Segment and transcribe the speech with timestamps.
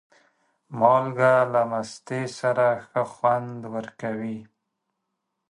[0.79, 4.39] مالګه له مستې سره ښه خوند ورکوي.